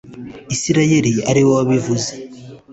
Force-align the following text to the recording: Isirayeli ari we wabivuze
Isirayeli 0.55 1.11
ari 1.29 1.41
we 1.45 1.51
wabivuze 1.57 2.11